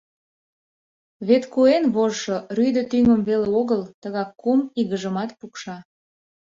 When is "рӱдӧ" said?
2.57-2.83